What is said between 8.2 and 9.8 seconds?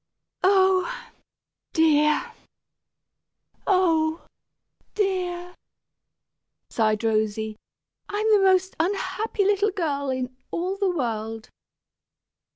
the most unhappy little